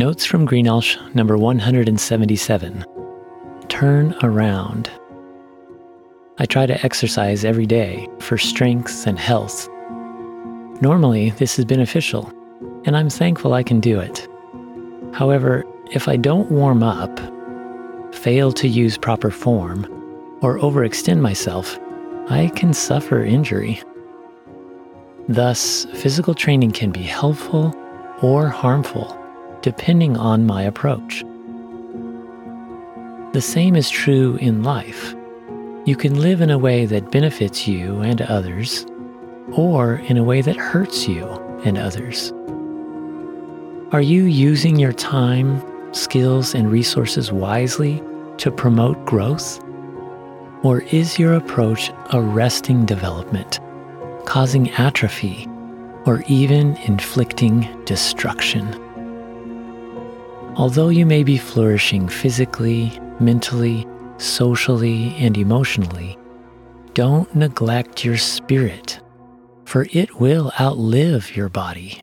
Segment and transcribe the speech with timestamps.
[0.00, 2.86] Notes from Greenelsh, number 177.
[3.68, 4.90] Turn around.
[6.38, 9.68] I try to exercise every day for strength and health.
[10.80, 12.32] Normally, this is beneficial,
[12.86, 14.26] and I'm thankful I can do it.
[15.12, 17.20] However, if I don't warm up,
[18.14, 19.84] fail to use proper form,
[20.40, 21.78] or overextend myself,
[22.30, 23.82] I can suffer injury.
[25.28, 27.74] Thus, physical training can be helpful
[28.22, 29.19] or harmful
[29.62, 31.24] depending on my approach.
[33.32, 35.14] The same is true in life.
[35.84, 38.84] You can live in a way that benefits you and others,
[39.52, 41.26] or in a way that hurts you
[41.64, 42.32] and others.
[43.92, 48.02] Are you using your time, skills, and resources wisely
[48.38, 49.60] to promote growth?
[50.62, 53.60] Or is your approach arresting development,
[54.26, 55.48] causing atrophy,
[56.04, 58.89] or even inflicting destruction?
[60.56, 63.86] Although you may be flourishing physically, mentally,
[64.18, 66.18] socially, and emotionally,
[66.94, 69.00] don't neglect your spirit,
[69.64, 72.00] for it will outlive your body.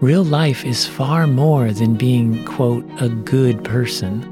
[0.00, 4.24] Real life is far more than being, quote, a good person.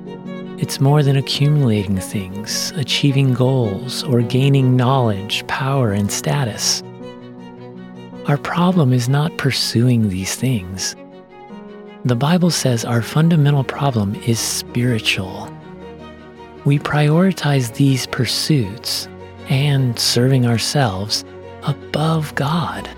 [0.58, 6.82] It's more than accumulating things, achieving goals, or gaining knowledge, power, and status.
[8.26, 10.94] Our problem is not pursuing these things.
[12.04, 15.52] The Bible says our fundamental problem is spiritual.
[16.64, 19.08] We prioritize these pursuits
[19.48, 21.24] and serving ourselves
[21.64, 22.88] above God.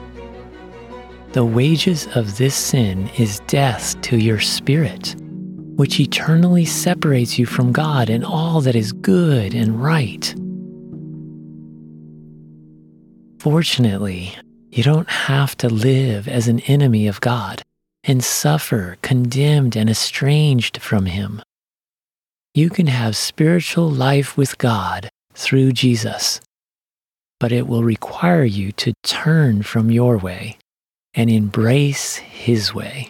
[1.33, 5.17] The wages of this sin is death to your spirit,
[5.77, 10.35] which eternally separates you from God and all that is good and right.
[13.39, 14.35] Fortunately,
[14.71, 17.63] you don't have to live as an enemy of God
[18.05, 21.43] and suffer condemned and estranged from Him.
[22.55, 26.41] You can have spiritual life with God through Jesus,
[27.39, 30.59] but it will require you to turn from your way
[31.15, 33.09] and embrace His way.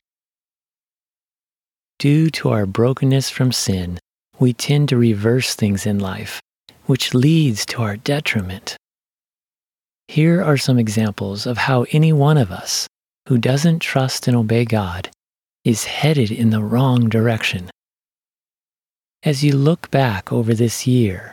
[1.99, 3.99] Due to our brokenness from sin,
[4.39, 6.41] we tend to reverse things in life,
[6.87, 8.77] which leads to our detriment.
[10.09, 12.89] Here are some examples of how any one of us
[13.31, 15.09] who doesn't trust and obey God
[15.65, 17.71] is headed in the wrong direction.
[19.23, 21.31] As you look back over this year,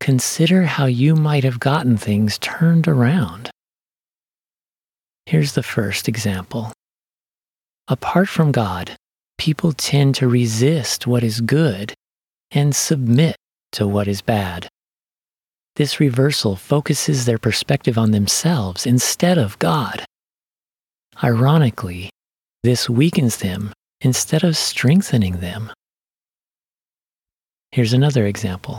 [0.00, 3.50] consider how you might have gotten things turned around.
[5.26, 6.72] Here's the first example.
[7.86, 8.96] Apart from God,
[9.36, 11.92] people tend to resist what is good
[12.50, 13.36] and submit
[13.72, 14.70] to what is bad.
[15.76, 20.06] This reversal focuses their perspective on themselves instead of God.
[21.22, 22.08] Ironically,
[22.62, 25.70] this weakens them instead of strengthening them.
[27.72, 28.78] Here's another example.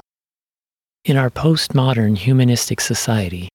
[1.06, 3.48] In our postmodern humanistic society,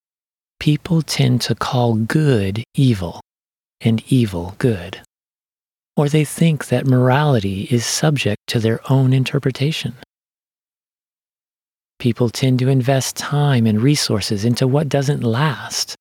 [0.60, 3.20] people tend to call good evil
[3.80, 5.00] and evil good.
[5.96, 9.94] Or they think that morality is subject to their own interpretation.
[11.98, 15.96] People tend to invest time and resources into what doesn't last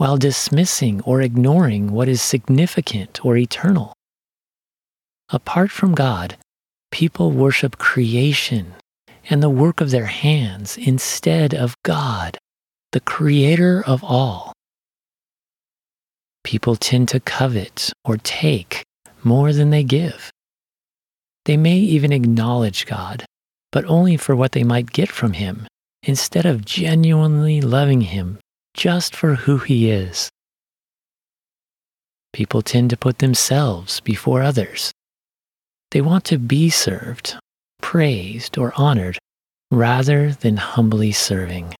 [0.00, 3.92] while dismissing or ignoring what is significant or eternal.
[5.28, 6.38] Apart from God,
[6.90, 8.72] people worship creation
[9.28, 12.38] and the work of their hands instead of God,
[12.92, 14.54] the creator of all.
[16.44, 18.82] People tend to covet or take
[19.22, 20.30] more than they give.
[21.44, 23.26] They may even acknowledge God,
[23.70, 25.66] but only for what they might get from Him,
[26.02, 28.38] instead of genuinely loving Him
[28.74, 30.28] just for who he is.
[32.32, 34.92] People tend to put themselves before others.
[35.90, 37.36] They want to be served,
[37.82, 39.18] praised, or honored
[39.70, 41.74] rather than humbly serving.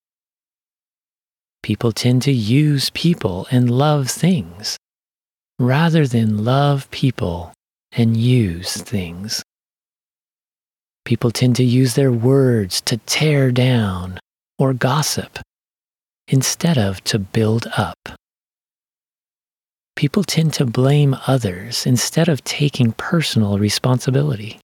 [1.62, 4.76] People tend to use people and love things
[5.58, 7.52] rather than love people
[7.92, 9.42] and use things.
[11.04, 14.18] People tend to use their words to tear down
[14.58, 15.38] or gossip
[16.30, 17.98] instead of to build up.
[19.96, 24.58] People tend to blame others instead of taking personal responsibility.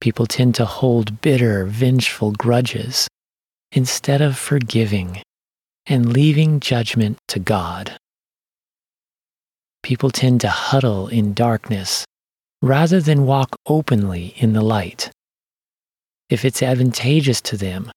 [0.00, 3.06] People tend to hold bitter, vengeful grudges
[3.70, 5.22] instead of forgiving
[5.86, 7.96] and leaving judgment to God.
[9.82, 12.04] People tend to huddle in darkness
[12.62, 15.10] rather than walk openly in the light.
[16.28, 17.90] If it's advantageous to them,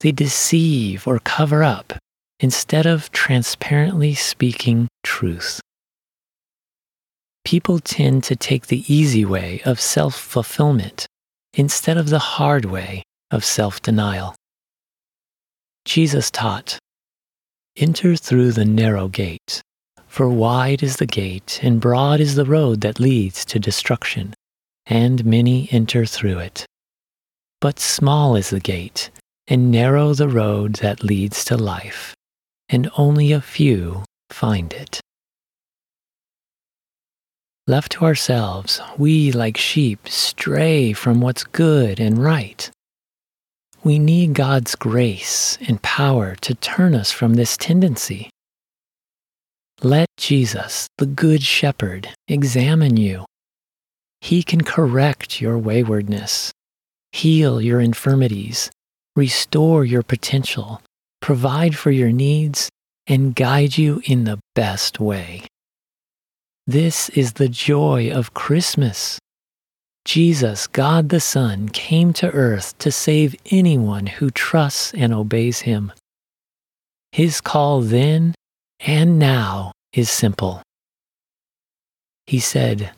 [0.00, 1.92] they deceive or cover up
[2.40, 5.60] instead of transparently speaking truth.
[7.44, 11.06] people tend to take the easy way of self fulfillment
[11.54, 14.34] instead of the hard way of self denial.
[15.84, 16.78] Jesus taught,
[17.76, 19.62] Enter through the narrow gate,
[20.08, 24.34] for wide is the gate and broad is the road that leads to destruction,
[24.86, 26.66] and many enter through it.
[27.60, 29.10] But small is the gate,
[29.48, 32.14] and narrow the road that leads to life,
[32.68, 35.00] and only a few find it.
[37.68, 42.70] Left to ourselves, we, like sheep, stray from what's good and right.
[43.82, 48.30] We need God's grace and power to turn us from this tendency.
[49.82, 53.24] Let Jesus, the Good Shepherd, examine you.
[54.20, 56.52] He can correct your waywardness,
[57.12, 58.70] heal your infirmities,
[59.16, 60.80] restore your potential,
[61.20, 62.68] provide for your needs,
[63.08, 65.42] and guide you in the best way.
[66.66, 69.18] This is the joy of Christmas.
[70.04, 75.92] Jesus, God the Son, came to earth to save anyone who trusts and obeys him.
[77.12, 78.34] His call then
[78.80, 80.62] and now is simple.
[82.26, 82.92] He said,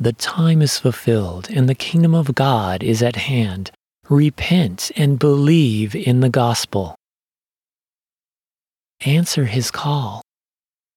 [0.00, 3.70] The time is fulfilled and the kingdom of God is at hand.
[4.10, 6.94] Repent and believe in the gospel.
[9.04, 10.22] Answer his call.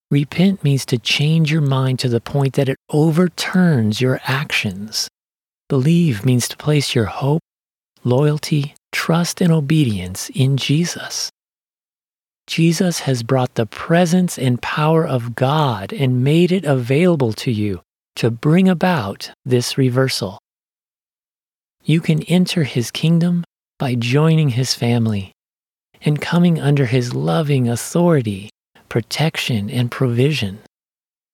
[0.09, 5.09] Repent means to change your mind to the point that it overturns your actions.
[5.67, 7.41] Believe means to place your hope,
[8.05, 11.29] loyalty, trust, and obedience in Jesus.
[12.47, 17.81] Jesus has brought the presence and power of God and made it available to you
[18.15, 20.37] to bring about this reversal.
[21.83, 23.43] You can enter his kingdom
[23.79, 25.31] by joining his family
[26.03, 28.49] and coming under his loving authority
[28.91, 30.59] protection, and provision.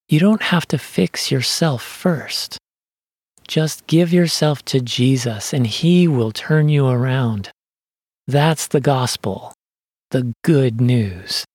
[0.09, 2.59] You don't have to fix yourself first.
[3.47, 7.49] Just give yourself to Jesus and He will turn you around.
[8.27, 9.55] That's the gospel,
[10.11, 11.45] the good news.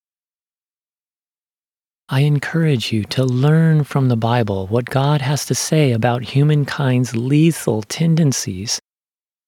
[2.12, 7.16] I encourage you to learn from the Bible what God has to say about humankind's
[7.16, 8.78] lethal tendencies,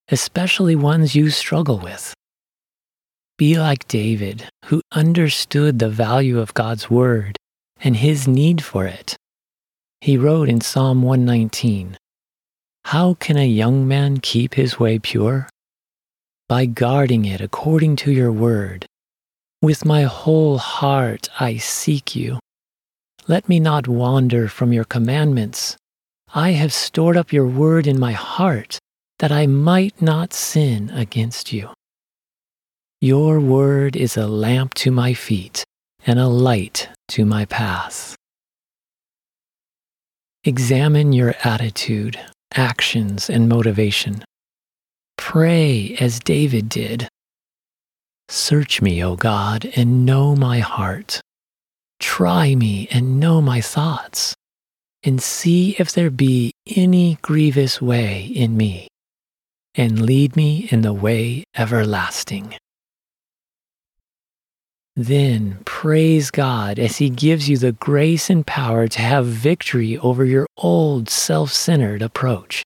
[0.08, 2.14] especially ones you struggle with.
[3.36, 7.36] Be like David, who understood the value of God's word
[7.82, 9.14] and his need for it.
[10.00, 11.98] He wrote in Psalm 119
[12.86, 15.50] How can a young man keep his way pure?
[16.48, 18.86] By guarding it according to your word.
[19.60, 22.38] With my whole heart I seek you.
[23.26, 25.78] Let me not wander from your commandments.
[26.34, 28.78] I have stored up your word in my heart
[29.18, 31.70] that I might not sin against you.
[33.00, 35.64] Your word is a lamp to my feet
[36.06, 38.14] and a light to my path.
[40.44, 42.20] Examine your attitude,
[42.54, 44.22] actions, and motivation.
[45.16, 47.08] Pray as David did.
[48.28, 51.22] Search me, O God, and know my heart.
[52.04, 54.36] Try me and know my thoughts,
[55.02, 58.88] and see if there be any grievous way in me,
[59.74, 62.54] and lead me in the way everlasting.
[64.94, 70.26] Then praise God as He gives you the grace and power to have victory over
[70.26, 72.62] your old self centered approach.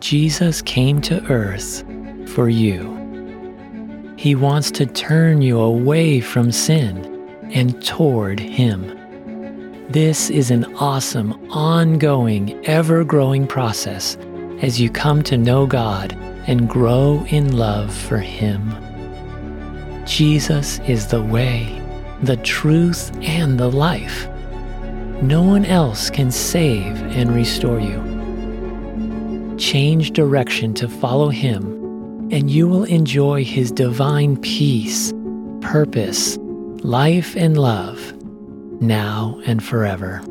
[0.00, 1.82] Jesus came to earth
[2.28, 3.07] for you.
[4.18, 8.82] He wants to turn you away from sin and toward Him.
[9.90, 14.18] This is an awesome, ongoing, ever growing process
[14.60, 16.14] as you come to know God
[16.48, 18.74] and grow in love for Him.
[20.04, 21.80] Jesus is the way,
[22.20, 24.26] the truth, and the life.
[25.22, 28.02] No one else can save and restore you.
[29.58, 31.77] Change direction to follow Him,
[32.30, 35.12] and you will enjoy His divine peace,
[35.60, 36.38] purpose,
[36.82, 38.14] life, and love,
[38.80, 40.22] now and forever.